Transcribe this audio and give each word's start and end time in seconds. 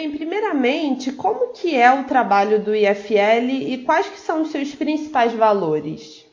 Bem, 0.00 0.12
primeiramente, 0.12 1.12
como 1.12 1.52
que 1.52 1.76
é 1.76 1.92
o 1.92 2.04
trabalho 2.04 2.58
do 2.58 2.74
IFL 2.74 3.50
e 3.50 3.84
quais 3.84 4.08
que 4.08 4.16
são 4.16 4.40
os 4.40 4.50
seus 4.50 4.74
principais 4.74 5.34
valores? 5.34 6.26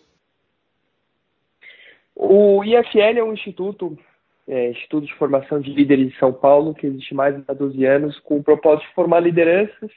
O 2.15 2.63
IFL 2.63 3.19
é 3.19 3.23
um 3.25 3.33
instituto, 3.33 3.99
é, 4.47 4.69
Instituto 4.69 5.05
de 5.05 5.13
Formação 5.15 5.59
de 5.59 5.69
Líderes 5.73 6.13
de 6.13 6.17
São 6.17 6.31
Paulo, 6.31 6.73
que 6.73 6.87
existe 6.87 7.13
mais 7.13 7.35
de 7.35 7.43
12 7.43 7.83
anos, 7.83 8.17
com 8.21 8.37
o 8.37 8.43
propósito 8.43 8.87
de 8.87 8.93
formar 8.93 9.19
lideranças 9.19 9.91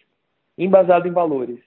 embasado 0.59 1.07
em 1.07 1.12
valores. 1.12 1.61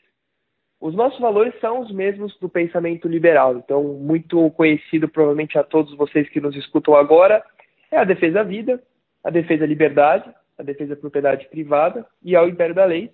Os 0.82 0.94
nossos 0.94 1.22
valores 1.22 1.58
são 1.62 1.80
os 1.80 1.90
mesmos 1.90 2.38
do 2.38 2.50
pensamento 2.50 3.08
liberal, 3.08 3.56
então, 3.56 3.82
muito 3.82 4.52
conhecido 4.52 5.08
provavelmente 5.08 5.58
a 5.58 5.64
todos 5.64 5.96
vocês 5.96 6.28
que 6.28 6.42
nos 6.42 6.54
escutam 6.54 6.98
agora, 6.98 7.42
é 7.90 7.98
a 7.98 8.04
defesa 8.04 8.34
da 8.34 8.44
vida, 8.44 8.84
a 9.24 9.30
defesa 9.30 9.62
da 9.62 9.68
liberdade, 9.68 10.30
a 10.58 10.64
defesa 10.64 10.96
da 10.96 11.02
propriedade 11.02 11.48
privada 11.50 12.06
e 12.24 12.36
ao 12.36 12.48
império 12.48 12.76
da 12.76 12.86
lei, 12.86 13.12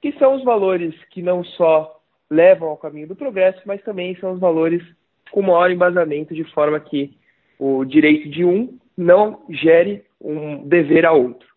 que 0.00 0.12
são 0.18 0.34
os 0.34 0.44
valores 0.44 0.94
que 1.10 1.22
não 1.22 1.44
só 1.44 2.00
levam 2.30 2.68
ao 2.68 2.76
caminho 2.76 3.08
do 3.08 3.16
progresso, 3.16 3.60
mas 3.64 3.82
também 3.82 4.16
são 4.16 4.32
os 4.32 4.40
valores 4.40 4.82
com 5.30 5.42
maior 5.42 5.70
embasamento, 5.70 6.34
de 6.34 6.44
forma 6.52 6.78
que 6.80 7.16
o 7.58 7.84
direito 7.84 8.28
de 8.28 8.44
um 8.44 8.78
não 8.96 9.44
gere 9.48 10.04
um 10.20 10.66
dever 10.66 11.06
a 11.06 11.12
outro. 11.12 11.48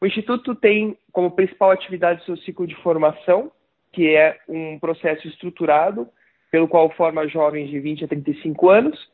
O 0.00 0.06
Instituto 0.06 0.54
tem 0.54 0.96
como 1.12 1.30
principal 1.30 1.70
atividade 1.70 2.24
seu 2.24 2.36
ciclo 2.38 2.66
de 2.66 2.74
formação, 2.76 3.52
que 3.92 4.14
é 4.14 4.38
um 4.48 4.78
processo 4.78 5.26
estruturado 5.28 6.08
pelo 6.50 6.68
qual 6.68 6.90
forma 6.90 7.28
jovens 7.28 7.68
de 7.70 7.78
20 7.78 8.04
a 8.04 8.08
35 8.08 8.68
anos. 8.68 9.10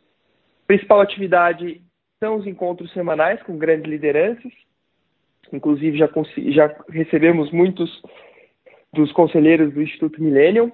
Principal 0.67 1.01
atividade 1.01 1.83
são 2.19 2.37
os 2.37 2.47
encontros 2.47 2.93
semanais 2.93 3.43
com 3.43 3.59
grandes 3.59 3.91
lideranças, 3.91 4.53
Inclusive, 5.53 5.99
já, 5.99 6.09
já 6.49 6.77
recebemos 6.89 7.51
muitos 7.51 8.03
dos 8.93 9.13
conselheiros 9.13 9.73
do 9.73 9.83
Instituto 9.83 10.23
Millennium. 10.23 10.73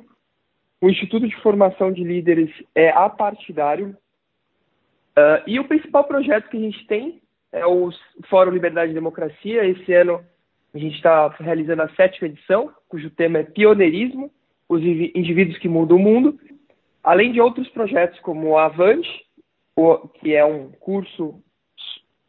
O 0.80 0.88
Instituto 0.88 1.28
de 1.28 1.36
Formação 1.42 1.92
de 1.92 2.02
Líderes 2.02 2.50
é 2.74 2.90
apartidário. 2.90 3.96
Uh, 5.16 5.42
e 5.46 5.60
o 5.60 5.64
principal 5.68 6.04
projeto 6.04 6.48
que 6.48 6.56
a 6.56 6.60
gente 6.60 6.86
tem 6.86 7.20
é 7.52 7.66
o 7.66 7.90
Fórum 8.28 8.50
Liberdade 8.50 8.92
e 8.92 8.94
Democracia. 8.94 9.64
Esse 9.64 9.92
ano 9.92 10.24
a 10.74 10.78
gente 10.78 10.96
está 10.96 11.28
realizando 11.28 11.82
a 11.82 11.88
sétima 11.90 12.28
edição, 12.28 12.72
cujo 12.88 13.10
tema 13.10 13.38
é 13.38 13.44
Pioneirismo, 13.44 14.30
os 14.68 14.82
indivíduos 14.82 15.58
que 15.58 15.68
mudam 15.68 15.98
o 15.98 16.00
mundo. 16.00 16.38
Além 17.04 17.32
de 17.32 17.40
outros 17.40 17.68
projetos 17.68 18.18
como 18.20 18.48
o 18.48 18.58
Avante, 18.58 19.10
que 20.20 20.34
é 20.34 20.44
um 20.44 20.70
curso 20.72 21.42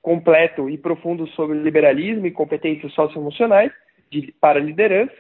completo 0.04 0.70
e 0.70 0.78
profundo 0.78 1.26
sobre 1.30 1.58
liberalismo 1.58 2.28
e 2.28 2.32
competências 2.32 2.94
socioemocionais 2.94 3.72
de, 4.12 4.34
para 4.34 4.60
liderança, 4.60 5.16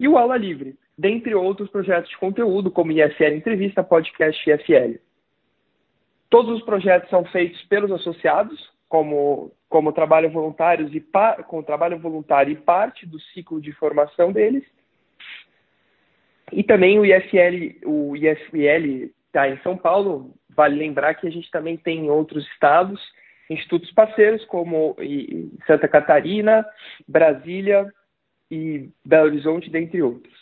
e 0.00 0.08
o 0.08 0.16
Aula 0.18 0.36
Livre, 0.36 0.76
dentre 0.98 1.34
outros 1.34 1.70
projetos 1.70 2.10
de 2.10 2.16
conteúdo, 2.16 2.70
como 2.70 2.90
IFL 2.90 3.34
Entrevista, 3.34 3.84
Podcast 3.84 4.50
e 4.50 4.52
IFL. 4.52 4.98
Todos 6.30 6.56
os 6.56 6.64
projetos 6.64 7.10
são 7.10 7.24
feitos 7.26 7.62
pelos 7.66 7.92
associados, 7.92 8.58
como, 8.88 9.52
como 9.68 9.92
trabalho 9.92 10.30
voluntários 10.30 10.92
e 10.94 11.04
com 11.46 11.62
trabalho 11.62 11.98
voluntário 11.98 12.52
e 12.52 12.56
parte 12.56 13.06
do 13.06 13.20
ciclo 13.20 13.60
de 13.60 13.72
formação 13.72 14.32
deles. 14.32 14.64
E 16.50 16.64
também 16.64 16.98
o 16.98 17.04
IFL, 17.04 17.86
o 17.86 18.16
IFL 18.16 19.12
está 19.26 19.48
em 19.48 19.58
São 19.58 19.76
Paulo. 19.76 20.34
Vale 20.48 20.76
lembrar 20.76 21.14
que 21.14 21.26
a 21.26 21.30
gente 21.30 21.50
também 21.50 21.76
tem 21.76 22.06
em 22.06 22.10
outros 22.10 22.46
estados 22.48 23.00
institutos 23.50 23.90
parceiros 23.92 24.44
como 24.46 24.96
Santa 25.66 25.88
Catarina, 25.88 26.64
Brasília 27.06 27.86
e 28.50 28.88
Belo 29.04 29.26
Horizonte, 29.26 29.70
dentre 29.70 30.02
outros. 30.02 30.32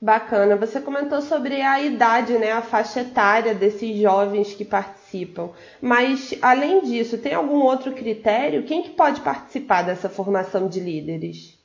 Bacana. 0.00 0.56
Você 0.56 0.80
comentou 0.80 1.20
sobre 1.20 1.60
a 1.60 1.78
idade, 1.82 2.38
né, 2.38 2.52
a 2.52 2.62
faixa 2.62 3.02
etária 3.02 3.54
desses 3.54 3.98
jovens 3.98 4.54
que 4.54 4.64
participam. 4.64 5.50
Mas 5.80 6.38
além 6.40 6.80
disso, 6.82 7.22
tem 7.22 7.34
algum 7.34 7.60
outro 7.60 7.92
critério? 7.92 8.62
Quem 8.62 8.82
que 8.82 8.90
pode 8.90 9.20
participar 9.20 9.82
dessa 9.82 10.08
formação 10.08 10.68
de 10.68 10.80
líderes? 10.80 11.60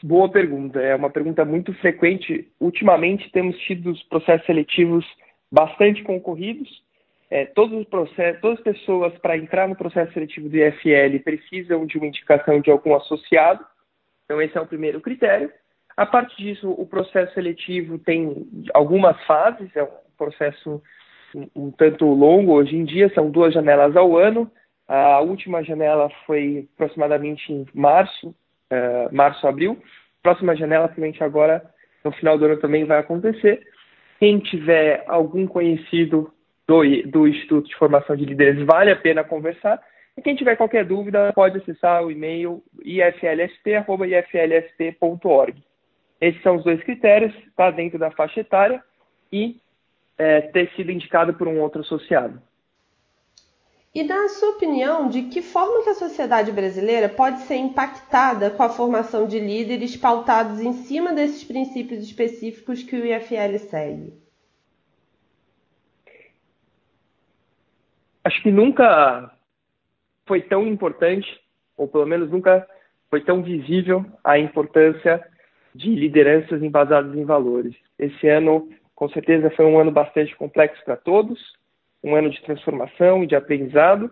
Boa 0.00 0.30
pergunta. 0.30 0.80
É 0.80 0.94
uma 0.94 1.10
pergunta 1.10 1.44
muito 1.44 1.74
frequente. 1.74 2.46
Ultimamente 2.60 3.32
temos 3.32 3.58
tido 3.62 3.90
os 3.90 4.02
processos 4.04 4.46
seletivos 4.46 5.04
bastante 5.50 6.04
concorridos 6.04 6.68
é, 7.30 7.44
todos 7.44 7.78
os 7.78 7.86
processos, 7.86 8.40
todas 8.40 8.58
as 8.58 8.64
pessoas 8.64 9.12
para 9.18 9.36
entrar 9.36 9.68
no 9.68 9.76
processo 9.76 10.12
seletivo 10.12 10.48
do 10.48 10.56
IFL 10.56 11.22
precisam 11.22 11.84
de 11.84 11.98
uma 11.98 12.06
indicação 12.06 12.60
de 12.60 12.70
algum 12.70 12.94
associado. 12.94 13.64
Então 14.24 14.40
esse 14.40 14.56
é 14.56 14.60
o 14.60 14.66
primeiro 14.66 15.00
critério. 15.00 15.52
A 15.96 16.06
partir 16.06 16.36
disso, 16.36 16.70
o 16.70 16.86
processo 16.86 17.34
seletivo 17.34 17.98
tem 17.98 18.46
algumas 18.72 19.20
fases, 19.24 19.74
é 19.74 19.82
um 19.82 19.88
processo 20.16 20.82
um, 21.34 21.48
um 21.54 21.70
tanto 21.70 22.06
longo 22.06 22.52
hoje 22.52 22.76
em 22.76 22.84
dia, 22.84 23.12
são 23.14 23.30
duas 23.30 23.52
janelas 23.52 23.96
ao 23.96 24.16
ano. 24.16 24.50
A 24.86 25.20
última 25.20 25.62
janela 25.62 26.08
foi 26.24 26.66
aproximadamente 26.74 27.52
em 27.52 27.66
março, 27.74 28.28
uh, 28.28 29.14
março, 29.14 29.46
abril. 29.46 29.76
Próxima 30.22 30.56
janela, 30.56 30.86
provavelmente 30.86 31.22
agora, 31.22 31.62
no 32.02 32.12
final 32.12 32.38
do 32.38 32.46
ano 32.46 32.56
também 32.56 32.84
vai 32.84 32.98
acontecer. 32.98 33.66
Quem 34.18 34.38
tiver 34.38 35.04
algum 35.06 35.46
conhecido 35.46 36.32
do, 36.68 36.82
do 37.06 37.26
Instituto 37.26 37.68
de 37.68 37.74
Formação 37.76 38.14
de 38.14 38.26
Líderes, 38.26 38.64
vale 38.66 38.92
a 38.92 38.96
pena 38.96 39.24
conversar. 39.24 39.82
E 40.16 40.22
quem 40.22 40.36
tiver 40.36 40.56
qualquer 40.56 40.84
dúvida, 40.84 41.32
pode 41.32 41.58
acessar 41.58 42.04
o 42.04 42.10
e-mail 42.10 42.62
iflsp.iflsp.org. 42.84 45.64
Esses 46.20 46.42
são 46.42 46.56
os 46.56 46.64
dois 46.64 46.82
critérios, 46.82 47.32
está 47.46 47.70
dentro 47.70 47.96
da 47.98 48.10
faixa 48.10 48.40
etária 48.40 48.84
e 49.32 49.56
é, 50.18 50.42
ter 50.42 50.70
sido 50.74 50.90
indicado 50.90 51.32
por 51.32 51.48
um 51.48 51.58
outro 51.60 51.80
associado. 51.80 52.42
E 53.94 54.02
na 54.02 54.28
sua 54.28 54.50
opinião, 54.50 55.08
de 55.08 55.22
que 55.22 55.40
forma 55.40 55.82
que 55.82 55.88
a 55.90 55.94
sociedade 55.94 56.52
brasileira 56.52 57.08
pode 57.08 57.40
ser 57.42 57.56
impactada 57.56 58.50
com 58.50 58.62
a 58.62 58.68
formação 58.68 59.26
de 59.26 59.40
líderes 59.40 59.96
pautados 59.96 60.60
em 60.60 60.72
cima 60.72 61.14
desses 61.14 61.42
princípios 61.44 62.04
específicos 62.04 62.82
que 62.82 62.96
o 62.96 63.06
IFL 63.06 63.56
segue? 63.58 64.27
Acho 68.24 68.42
que 68.42 68.50
nunca 68.50 69.30
foi 70.26 70.42
tão 70.42 70.66
importante, 70.66 71.26
ou 71.76 71.88
pelo 71.88 72.06
menos 72.06 72.30
nunca 72.30 72.66
foi 73.10 73.22
tão 73.22 73.42
visível 73.42 74.04
a 74.22 74.38
importância 74.38 75.24
de 75.74 75.94
lideranças 75.94 76.62
embasadas 76.62 77.16
em 77.16 77.24
valores. 77.24 77.74
Esse 77.98 78.28
ano, 78.28 78.68
com 78.94 79.08
certeza, 79.08 79.50
foi 79.50 79.64
um 79.64 79.78
ano 79.78 79.90
bastante 79.90 80.34
complexo 80.36 80.84
para 80.84 80.96
todos, 80.96 81.40
um 82.02 82.14
ano 82.14 82.30
de 82.30 82.42
transformação 82.42 83.24
e 83.24 83.26
de 83.26 83.34
aprendizado, 83.34 84.10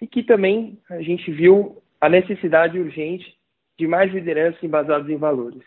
e 0.00 0.06
que 0.06 0.22
também 0.22 0.78
a 0.88 1.02
gente 1.02 1.30
viu 1.30 1.82
a 2.00 2.08
necessidade 2.08 2.78
urgente 2.78 3.36
de 3.78 3.86
mais 3.86 4.12
lideranças 4.12 4.62
embasadas 4.62 5.08
em 5.08 5.16
valores. 5.16 5.62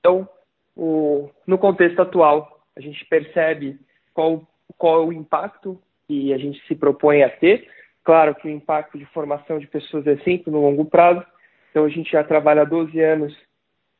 Então, 0.00 0.28
o, 0.76 1.30
no 1.46 1.58
contexto 1.58 2.00
atual, 2.00 2.60
a 2.76 2.80
gente 2.80 3.04
percebe 3.06 3.78
qual, 4.14 4.46
qual 4.76 5.02
é 5.02 5.06
o 5.06 5.12
impacto 5.12 5.80
que 6.08 6.32
a 6.32 6.38
gente 6.38 6.60
se 6.66 6.74
propõe 6.74 7.22
a 7.22 7.28
ter. 7.28 7.68
Claro 8.02 8.34
que 8.34 8.48
o 8.48 8.50
impacto 8.50 8.98
de 8.98 9.04
formação 9.06 9.58
de 9.58 9.66
pessoas 9.66 10.06
é 10.06 10.16
sempre 10.18 10.50
no 10.50 10.62
longo 10.62 10.86
prazo, 10.86 11.22
então 11.70 11.84
a 11.84 11.88
gente 11.88 12.10
já 12.10 12.24
trabalha 12.24 12.62
há 12.62 12.64
12 12.64 12.98
anos, 12.98 13.36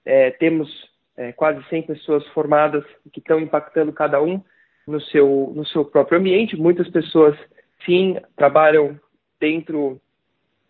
é, 0.05 0.31
temos 0.31 0.69
é, 1.17 1.33
quase 1.33 1.63
100 1.69 1.83
pessoas 1.83 2.27
formadas 2.29 2.83
que 3.13 3.21
estão 3.21 3.39
impactando 3.39 3.93
cada 3.93 4.23
um 4.23 4.43
no 4.87 5.01
seu, 5.03 5.53
no 5.55 5.67
seu 5.67 5.85
próprio 5.85 6.19
ambiente. 6.19 6.57
Muitas 6.57 6.89
pessoas, 6.89 7.37
sim, 7.85 8.17
trabalham 8.35 8.99
dentro 9.39 10.01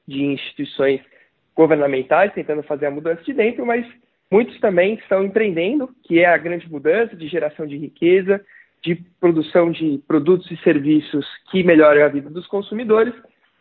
de 0.06 0.25
instituições 0.25 1.00
governamentais, 1.55 2.32
tentando 2.32 2.62
fazer 2.64 2.87
a 2.87 2.90
mudança 2.90 3.23
de 3.23 3.32
dentro, 3.32 3.64
mas 3.64 3.87
muitos 4.31 4.58
também 4.58 4.94
estão 4.94 5.23
empreendendo, 5.23 5.88
que 6.02 6.19
é 6.19 6.26
a 6.26 6.37
grande 6.37 6.69
mudança 6.70 7.14
de 7.14 7.29
geração 7.29 7.67
de 7.67 7.76
riqueza, 7.76 8.44
de 8.82 8.94
produção 9.20 9.70
de 9.70 10.02
produtos 10.06 10.50
e 10.50 10.56
serviços 10.58 11.26
que 11.50 11.62
melhorem 11.62 12.02
a 12.02 12.08
vida 12.08 12.30
dos 12.30 12.46
consumidores, 12.46 13.14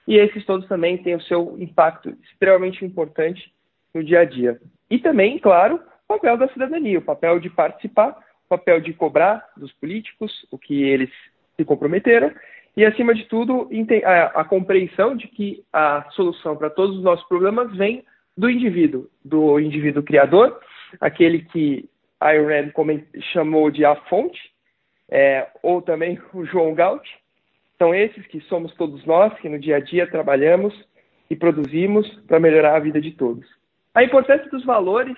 e 0.08 0.16
esses 0.16 0.46
todos 0.46 0.68
também 0.68 0.98
têm 0.98 1.16
o 1.16 1.22
seu 1.22 1.56
impacto 1.60 2.10
extremamente 2.24 2.86
importante 2.86 3.52
no 3.94 4.04
dia 4.04 4.22
a 4.22 4.26
dia. 4.26 4.60
E 4.90 5.00
também, 5.00 5.38
claro, 5.38 5.76
o 6.06 6.08
papel 6.08 6.38
da 6.38 6.48
cidadania, 6.50 7.00
o 7.00 7.02
papel 7.02 7.40
de 7.40 7.50
participar, 7.50 8.18
o 8.46 8.50
papel 8.50 8.80
de 8.80 8.94
cobrar 8.94 9.46
dos 9.58 9.74
políticos 9.74 10.46
o 10.50 10.58
que 10.58 10.84
eles 10.84 11.10
se 11.58 11.66
comprometeram, 11.66 12.32
e, 12.78 12.86
acima 12.86 13.16
de 13.16 13.26
tudo, 13.26 13.68
a 14.36 14.44
compreensão 14.44 15.16
de 15.16 15.28
que 15.28 15.64
a 15.74 16.06
solução 16.12 16.56
para 16.56 16.70
todos 16.70 16.98
os 16.98 17.04
nossos 17.04 17.28
problemas 17.28 17.76
vem 17.76 18.06
do 18.38 18.48
indivíduo, 18.48 19.10
do 19.26 19.60
indivíduo 19.60 20.04
criador, 20.04 20.60
aquele 21.02 21.40
que 21.40 21.90
Ayn 22.20 22.46
Rand 22.46 22.72
chamou 23.34 23.72
de 23.72 23.84
a 23.84 23.96
fonte, 23.96 24.40
é, 25.10 25.48
ou 25.62 25.82
também 25.82 26.20
o 26.34 26.46
João 26.46 26.74
Gaut. 26.74 27.08
São 27.78 27.94
esses 27.94 28.26
que 28.28 28.42
somos 28.42 28.74
todos 28.74 29.06
nós, 29.06 29.34
que 29.40 29.50
no 29.50 29.60
dia 29.60 29.78
a 29.78 29.80
dia 29.80 30.10
trabalhamos 30.10 30.74
e 31.30 31.36
produzimos 31.36 32.08
para 32.28 32.40
melhorar 32.40 32.76
a 32.76 32.80
vida 32.80 33.00
de 33.00 33.12
todos. 33.12 33.46
A 33.94 34.04
importância 34.04 34.50
dos 34.50 34.66
valores, 34.66 35.18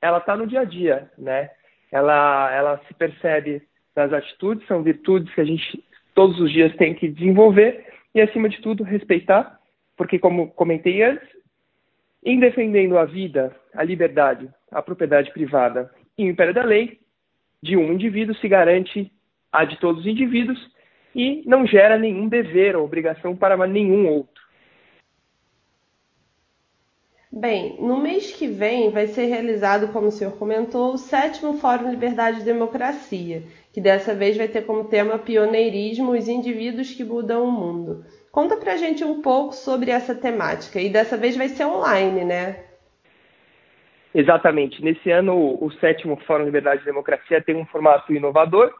ela 0.00 0.18
está 0.18 0.36
no 0.36 0.46
dia 0.46 0.60
a 0.60 0.64
dia, 0.64 1.10
né? 1.18 1.50
Ela, 1.92 2.52
ela 2.52 2.80
se 2.86 2.94
percebe 2.94 3.62
nas 3.94 4.12
atitudes, 4.12 4.66
são 4.66 4.82
virtudes 4.82 5.32
que 5.34 5.40
a 5.40 5.44
gente 5.44 5.84
todos 6.14 6.38
os 6.40 6.50
dias 6.52 6.74
tem 6.76 6.94
que 6.94 7.08
desenvolver 7.08 7.86
e, 8.14 8.20
acima 8.20 8.48
de 8.48 8.60
tudo, 8.60 8.82
respeitar, 8.82 9.58
porque, 9.96 10.18
como 10.18 10.50
comentei 10.50 11.02
antes, 11.02 11.28
em 12.24 12.38
defendendo 12.38 12.98
a 12.98 13.04
vida, 13.04 13.56
a 13.74 13.82
liberdade, 13.82 14.48
a 14.70 14.82
propriedade 14.82 15.32
privada 15.32 15.90
e 16.18 16.24
o 16.24 16.28
império 16.28 16.52
da 16.52 16.64
lei, 16.64 16.98
de 17.62 17.76
um 17.76 17.92
indivíduo 17.92 18.34
se 18.36 18.48
garante 18.48 19.12
a 19.52 19.64
de 19.64 19.78
todos 19.78 20.00
os 20.02 20.06
indivíduos 20.06 20.58
e 21.14 21.42
não 21.46 21.66
gera 21.66 21.98
nenhum 21.98 22.28
dever 22.28 22.76
ou 22.76 22.84
obrigação 22.84 23.36
para 23.36 23.66
nenhum 23.66 24.08
outro. 24.08 24.40
Bem, 27.32 27.76
no 27.80 27.96
mês 27.96 28.32
que 28.32 28.48
vem 28.48 28.90
vai 28.90 29.06
ser 29.06 29.26
realizado, 29.26 29.92
como 29.92 30.08
o 30.08 30.10
senhor 30.10 30.36
comentou, 30.36 30.94
o 30.94 30.98
sétimo 30.98 31.58
Fórum 31.58 31.88
Liberdade 31.88 32.40
e 32.40 32.44
Democracia, 32.44 33.44
que 33.72 33.80
dessa 33.80 34.12
vez 34.12 34.36
vai 34.36 34.48
ter 34.48 34.66
como 34.66 34.88
tema 34.88 35.16
pioneirismo 35.16 36.10
os 36.10 36.26
indivíduos 36.26 36.92
que 36.92 37.04
mudam 37.04 37.44
o 37.44 37.52
mundo. 37.52 38.04
Conta 38.32 38.56
pra 38.56 38.76
gente 38.76 39.04
um 39.04 39.22
pouco 39.22 39.54
sobre 39.54 39.92
essa 39.92 40.12
temática, 40.12 40.80
e 40.80 40.88
dessa 40.88 41.16
vez 41.16 41.36
vai 41.36 41.46
ser 41.48 41.66
online, 41.66 42.24
né? 42.24 42.64
Exatamente. 44.12 44.82
Nesse 44.82 45.08
ano, 45.12 45.56
o 45.64 45.70
sétimo 45.78 46.16
Fórum 46.26 46.44
Liberdade 46.44 46.82
e 46.82 46.86
Democracia 46.86 47.40
tem 47.40 47.54
um 47.54 47.66
formato 47.66 48.12
inovador, 48.12 48.74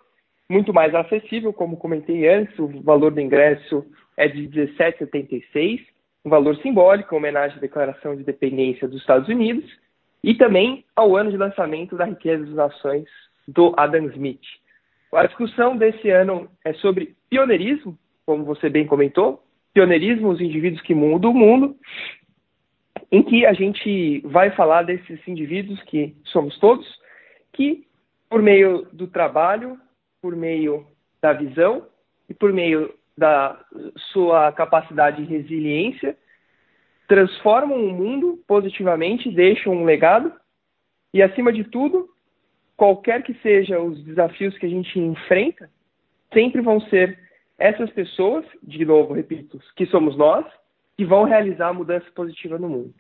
muito 0.51 0.75
mais 0.75 0.93
acessível, 0.97 1.53
como 1.53 1.77
comentei 1.77 2.29
antes, 2.29 2.59
o 2.59 2.67
valor 2.83 3.13
do 3.13 3.21
ingresso 3.21 3.87
é 4.17 4.27
de 4.27 4.49
17,76, 4.49 5.81
um 6.25 6.29
valor 6.29 6.57
simbólico, 6.57 7.15
em 7.15 7.19
homenagem 7.19 7.57
à 7.57 7.61
Declaração 7.61 8.17
de 8.17 8.23
Independência 8.23 8.89
dos 8.89 9.01
Estados 9.01 9.29
Unidos, 9.29 9.65
e 10.25 10.35
também 10.35 10.85
ao 10.97 11.17
ano 11.17 11.31
de 11.31 11.37
lançamento 11.37 11.97
da 11.97 12.05
Riqueza 12.05 12.45
das 12.45 12.55
Nações 12.55 13.09
do 13.47 13.73
Adam 13.77 14.07
Smith. 14.07 14.41
A 15.15 15.25
discussão 15.25 15.77
desse 15.77 16.11
ano 16.11 16.51
é 16.65 16.73
sobre 16.75 17.15
pioneirismo, 17.31 17.97
como 18.27 18.45
você 18.45 18.69
bem 18.69 18.87
comentou, 18.87 19.45
pioneirismo, 19.73 20.31
os 20.31 20.41
indivíduos 20.41 20.83
que 20.83 20.97
mudam 20.97 21.31
o 21.31 21.35
mundo, 21.35 21.77
em 23.13 23.23
que 23.23 23.47
a 23.47 23.53
gente 23.53 24.21
vai 24.25 24.51
falar 24.51 24.83
desses 24.83 25.21
indivíduos 25.29 25.81
que 25.85 26.17
somos 26.25 26.59
todos, 26.59 26.87
que 27.53 27.87
por 28.29 28.43
meio 28.43 28.87
do 28.93 29.07
trabalho, 29.07 29.79
por 30.21 30.37
meio 30.37 30.87
da 31.21 31.33
visão 31.33 31.87
e 32.29 32.35
por 32.35 32.53
meio 32.53 32.95
da 33.17 33.63
sua 34.13 34.53
capacidade 34.53 35.25
de 35.25 35.31
resiliência, 35.31 36.17
transformam 37.07 37.77
o 37.85 37.93
mundo 37.93 38.43
positivamente, 38.47 39.31
deixam 39.31 39.75
um 39.75 39.85
legado 39.85 40.33
e, 41.13 41.23
acima 41.23 41.53
de 41.53 41.65
tudo, 41.65 42.09
qualquer 42.77 43.23
que 43.23 43.35
sejam 43.43 43.89
os 43.89 44.03
desafios 44.05 44.57
que 44.57 44.67
a 44.67 44.69
gente 44.69 44.99
enfrenta, 44.99 45.69
sempre 46.33 46.63
vão 46.63 46.81
ser 46.83 47.19
essas 47.59 47.91
pessoas, 47.91 48.47
de 48.63 48.85
novo, 48.85 49.13
repito, 49.13 49.61
que 49.77 49.85
somos 49.87 50.17
nós, 50.17 50.47
que 50.97 51.05
vão 51.05 51.25
realizar 51.25 51.69
a 51.69 51.75
mudança 51.75 52.07
positiva 52.15 52.59
no 52.59 52.69
mundo. 52.69 52.95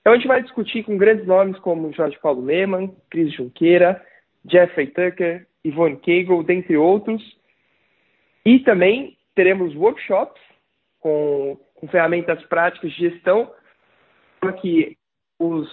Então 0.00 0.12
a 0.12 0.16
gente 0.16 0.28
vai 0.28 0.42
discutir 0.42 0.82
com 0.82 0.98
grandes 0.98 1.26
nomes 1.26 1.58
como 1.60 1.92
Jorge 1.92 2.18
Paulo 2.20 2.44
Lehmann, 2.44 2.94
Cris 3.08 3.32
Junqueira, 3.32 4.04
Jeffrey 4.44 4.88
Tucker, 4.88 5.46
Yvonne 5.66 5.96
Cagle, 5.96 6.44
dentre 6.44 6.76
outros. 6.76 7.22
E 8.44 8.58
também 8.60 9.16
teremos 9.34 9.74
workshops 9.76 10.40
com, 11.00 11.58
com 11.74 11.88
ferramentas 11.88 12.42
práticas 12.46 12.92
de 12.92 13.10
gestão 13.10 13.50
para 14.40 14.52
que 14.54 14.96
os, 15.38 15.68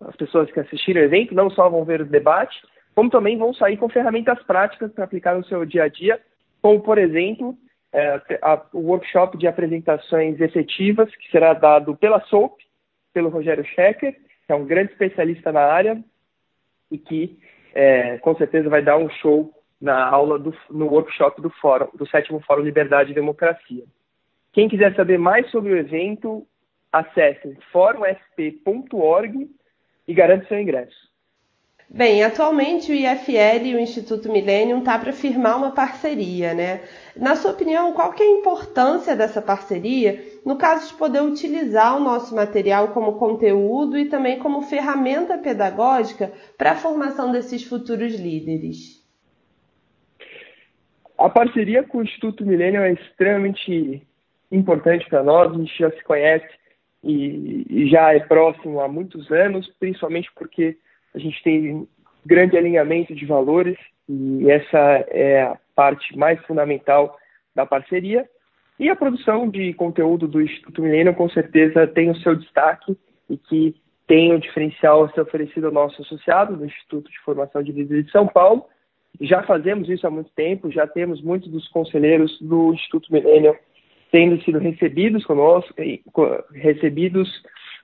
as 0.00 0.16
pessoas 0.16 0.50
que 0.50 0.60
assistiram 0.60 1.00
o 1.00 1.04
evento 1.04 1.34
não 1.34 1.50
só 1.50 1.68
vão 1.68 1.84
ver 1.84 2.00
o 2.00 2.06
debate, 2.06 2.60
como 2.94 3.10
também 3.10 3.38
vão 3.38 3.54
sair 3.54 3.76
com 3.76 3.88
ferramentas 3.88 4.42
práticas 4.42 4.92
para 4.92 5.04
aplicar 5.04 5.36
no 5.36 5.44
seu 5.44 5.64
dia 5.64 5.84
a 5.84 5.88
dia, 5.88 6.20
como, 6.60 6.80
por 6.80 6.98
exemplo, 6.98 7.56
é, 7.92 8.20
a, 8.42 8.62
o 8.72 8.80
workshop 8.80 9.38
de 9.38 9.46
apresentações 9.46 10.40
efetivas, 10.40 11.14
que 11.16 11.30
será 11.30 11.54
dado 11.54 11.96
pela 11.96 12.20
SOAP, 12.26 12.58
pelo 13.12 13.28
Rogério 13.28 13.64
Schecker, 13.64 14.12
que 14.46 14.52
é 14.52 14.54
um 14.54 14.66
grande 14.66 14.92
especialista 14.92 15.52
na 15.52 15.62
área 15.62 16.02
e 16.90 16.98
que 16.98 17.38
é, 17.74 18.18
com 18.18 18.34
certeza 18.36 18.68
vai 18.68 18.82
dar 18.82 18.96
um 18.96 19.08
show 19.08 19.52
na 19.80 20.06
aula 20.06 20.38
do, 20.38 20.54
no 20.70 20.86
workshop 20.86 21.40
do 21.40 21.50
fórum, 21.50 21.88
do 21.94 22.06
sétimo 22.08 22.40
Fórum 22.40 22.62
Liberdade 22.62 23.12
e 23.12 23.14
Democracia. 23.14 23.84
Quem 24.52 24.68
quiser 24.68 24.94
saber 24.94 25.18
mais 25.18 25.50
sobre 25.50 25.72
o 25.72 25.76
evento, 25.76 26.46
acesse 26.92 27.56
fórumsp.org 27.72 29.48
e 30.06 30.14
garante 30.14 30.48
seu 30.48 30.60
ingresso. 30.60 31.09
Bem, 31.92 32.22
atualmente 32.22 32.92
o 32.92 32.94
IFL 32.94 33.66
e 33.66 33.74
o 33.74 33.80
Instituto 33.80 34.30
Millennium 34.30 34.78
está 34.78 34.96
para 34.96 35.12
firmar 35.12 35.58
uma 35.58 35.72
parceria, 35.72 36.54
né? 36.54 36.82
Na 37.16 37.34
sua 37.34 37.50
opinião, 37.50 37.92
qual 37.92 38.12
que 38.12 38.22
é 38.22 38.26
a 38.26 38.38
importância 38.38 39.16
dessa 39.16 39.42
parceria 39.42 40.22
no 40.46 40.56
caso 40.56 40.86
de 40.86 40.94
poder 40.94 41.20
utilizar 41.20 41.96
o 41.96 42.00
nosso 42.00 42.32
material 42.32 42.92
como 42.92 43.18
conteúdo 43.18 43.98
e 43.98 44.04
também 44.04 44.38
como 44.38 44.62
ferramenta 44.62 45.36
pedagógica 45.36 46.32
para 46.56 46.72
a 46.72 46.76
formação 46.76 47.32
desses 47.32 47.64
futuros 47.64 48.14
líderes? 48.14 49.04
A 51.18 51.28
parceria 51.28 51.82
com 51.82 51.98
o 51.98 52.04
Instituto 52.04 52.46
Millennium 52.46 52.82
é 52.82 52.92
extremamente 52.92 54.06
importante 54.52 55.08
para 55.08 55.24
nós, 55.24 55.52
a 55.52 55.56
gente 55.56 55.76
já 55.76 55.90
se 55.90 56.04
conhece 56.04 56.48
e 57.02 57.88
já 57.90 58.14
é 58.14 58.20
próximo 58.20 58.78
há 58.80 58.86
muitos 58.86 59.28
anos, 59.32 59.66
principalmente 59.80 60.30
porque 60.36 60.78
a 61.14 61.18
gente 61.18 61.42
tem 61.42 61.88
grande 62.24 62.56
alinhamento 62.56 63.14
de 63.14 63.26
valores 63.26 63.78
e 64.08 64.50
essa 64.50 64.78
é 65.08 65.42
a 65.42 65.58
parte 65.74 66.16
mais 66.16 66.40
fundamental 66.46 67.16
da 67.54 67.64
parceria. 67.64 68.28
E 68.78 68.88
a 68.88 68.96
produção 68.96 69.48
de 69.48 69.72
conteúdo 69.74 70.26
do 70.26 70.40
Instituto 70.40 70.82
Milênio 70.82 71.14
com 71.14 71.28
certeza 71.28 71.86
tem 71.86 72.10
o 72.10 72.16
seu 72.16 72.34
destaque 72.34 72.96
e 73.28 73.36
que 73.36 73.74
tem 74.06 74.32
o 74.32 74.40
diferencial 74.40 75.04
a 75.04 75.10
ser 75.10 75.20
oferecido 75.20 75.66
ao 75.66 75.72
nosso 75.72 76.00
associado 76.02 76.56
do 76.56 76.64
Instituto 76.64 77.10
de 77.10 77.18
Formação 77.20 77.62
de 77.62 77.72
Líderes 77.72 78.06
de 78.06 78.10
São 78.10 78.26
Paulo. 78.26 78.64
Já 79.20 79.42
fazemos 79.42 79.88
isso 79.88 80.06
há 80.06 80.10
muito 80.10 80.30
tempo, 80.30 80.70
já 80.70 80.86
temos 80.86 81.22
muitos 81.22 81.50
dos 81.50 81.68
conselheiros 81.68 82.36
do 82.40 82.72
Instituto 82.72 83.12
Milênio 83.12 83.56
tendo 84.10 84.42
sido 84.42 84.58
recebidos 84.58 85.24
conosco, 85.24 85.72
recebidos 86.52 87.30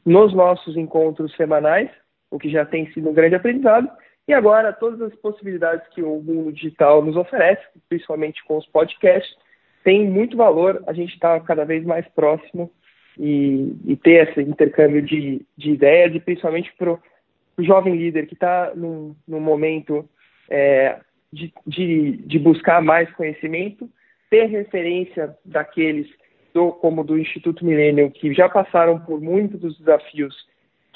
nos 0.04 0.34
nossos 0.34 0.76
encontros 0.76 1.34
semanais 1.36 1.90
o 2.30 2.38
que 2.38 2.50
já 2.50 2.64
tem 2.64 2.90
sido 2.92 3.08
um 3.08 3.14
grande 3.14 3.34
aprendizado. 3.34 3.90
E 4.28 4.32
agora, 4.32 4.72
todas 4.72 5.00
as 5.00 5.14
possibilidades 5.20 5.86
que 5.88 6.02
o 6.02 6.20
mundo 6.20 6.52
digital 6.52 7.02
nos 7.02 7.16
oferece, 7.16 7.62
principalmente 7.88 8.44
com 8.44 8.56
os 8.56 8.66
podcasts, 8.66 9.36
tem 9.84 10.04
muito 10.04 10.36
valor 10.36 10.82
a 10.86 10.92
gente 10.92 11.14
estar 11.14 11.38
tá 11.38 11.46
cada 11.46 11.64
vez 11.64 11.84
mais 11.84 12.06
próximo 12.08 12.70
e, 13.16 13.72
e, 13.86 13.96
ter 13.96 14.28
esse 14.28 14.40
intercâmbio 14.40 15.00
de, 15.00 15.46
de 15.56 15.70
ideias, 15.70 16.12
e 16.14 16.20
principalmente 16.20 16.72
para 16.76 16.92
o 16.92 17.62
jovem 17.62 17.94
líder 17.96 18.26
que 18.26 18.34
está 18.34 18.72
num, 18.74 19.14
num, 19.26 19.40
momento 19.40 20.08
é, 20.50 20.98
de, 21.32 21.52
de, 21.64 22.16
de, 22.16 22.38
buscar 22.38 22.82
mais 22.82 23.10
conhecimento, 23.12 23.88
ter 24.28 24.46
referência 24.46 25.34
daqueles, 25.44 26.08
do, 26.52 26.72
como 26.72 27.04
do 27.04 27.16
Instituto 27.16 27.64
Millennium, 27.64 28.10
que 28.10 28.34
já 28.34 28.48
passaram 28.48 28.98
por 28.98 29.20
muitos 29.20 29.60
dos 29.60 29.78
desafios 29.78 30.34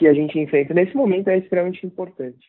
que 0.01 0.09
a 0.09 0.15
gente 0.15 0.39
enfrenta 0.39 0.73
nesse 0.73 0.97
momento 0.97 1.29
é 1.29 1.37
extremamente 1.37 1.87
importante. 1.87 2.49